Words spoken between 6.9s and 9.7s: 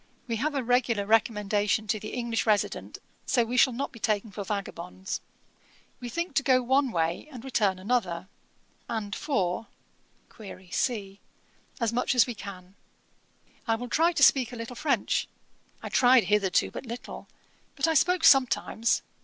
way and return another, and for